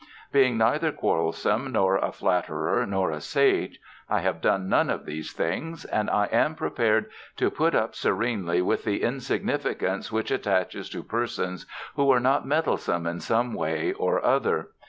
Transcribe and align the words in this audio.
Being 0.31 0.57
neither 0.57 0.91
quarrelsome, 0.91 1.71
nor 1.73 1.97
a 1.97 2.11
flatterer, 2.11 2.87
nor 2.87 3.11
a 3.11 3.21
sage, 3.21 3.79
I 4.09 4.21
have 4.21 4.41
done 4.41 4.67
none 4.67 4.89
of 4.89 5.05
these 5.05 5.31
things, 5.31 5.85
and 5.85 6.09
I 6.09 6.25
am 6.31 6.55
prepared 6.55 7.11
to 7.37 7.51
put 7.51 7.75
up 7.75 7.93
serenely 7.93 8.63
with 8.63 8.83
the 8.83 9.03
insignificance 9.03 10.11
which 10.11 10.31
attaches 10.31 10.89
to 10.89 11.03
persons 11.03 11.67
who 11.95 12.09
are 12.09 12.19
not 12.19 12.47
meddlesome 12.47 13.05
in 13.05 13.19
some 13.19 13.53
way 13.53 13.93
or 13.93 14.19
other. 14.25 14.69